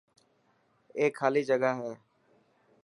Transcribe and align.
اي 0.97 1.05
خالي 1.17 1.41
جگا 1.49 1.71
هي. 1.79 1.91